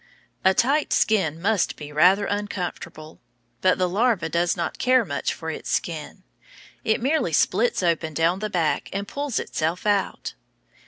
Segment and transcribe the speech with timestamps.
[0.43, 3.21] A tight skin must be rather uncomfortable.
[3.61, 6.23] But the larva does not care much for its skin.
[6.83, 10.33] It merely splits it open down the back and pulls itself out.